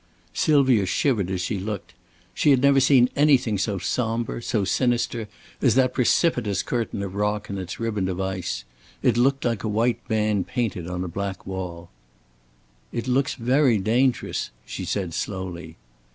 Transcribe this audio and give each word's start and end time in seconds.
Sylvia 0.33 0.87
shivered 0.87 1.29
as 1.29 1.41
she 1.41 1.59
looked. 1.59 1.93
She 2.33 2.49
had 2.49 2.59
never 2.59 2.79
seen 2.79 3.07
anything 3.15 3.59
so 3.59 3.77
somber, 3.77 4.41
so 4.41 4.65
sinister, 4.65 5.27
as 5.61 5.75
that 5.75 5.93
precipitous 5.93 6.63
curtain 6.63 7.03
of 7.03 7.13
rock 7.13 7.49
and 7.49 7.59
its 7.59 7.79
riband 7.79 8.09
of 8.09 8.19
ice. 8.19 8.63
It 9.03 9.15
looked 9.15 9.45
like 9.45 9.63
a 9.63 9.67
white 9.67 10.01
band 10.07 10.47
painted 10.47 10.87
on 10.87 11.03
a 11.03 11.07
black 11.07 11.45
wall. 11.45 11.91
"It 12.91 13.07
looks 13.07 13.35
very 13.35 13.77
dangerous," 13.77 14.49
she 14.65 14.85
said, 14.85 15.13
slowly. 15.13 15.77